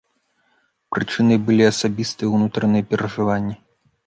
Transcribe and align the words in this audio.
Прычынай 0.95 1.37
былі 1.49 1.63
асабістыя, 1.73 2.31
унутраныя 2.39 2.83
перажыванні. 2.97 3.55